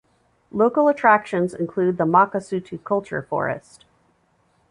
Local 0.49 0.87
attractions 0.87 1.53
include 1.53 1.99
the 1.99 2.05
Makasutu 2.05 2.83
Culture 2.83 3.21
Forest. 3.21 3.85